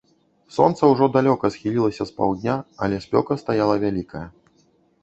Сонца 0.55 0.87
ўжо 0.93 1.09
далёка 1.17 1.51
схілілася 1.57 2.03
з 2.11 2.17
паўдня, 2.17 2.57
але 2.87 2.95
спёка 3.05 3.39
стаяла 3.45 3.75
вялікая. 3.87 4.27